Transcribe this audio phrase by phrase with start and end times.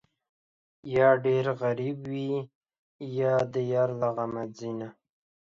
[0.95, 2.31] یا ډېر غریب وي،
[3.19, 4.87] یا د یار له غمه ځینه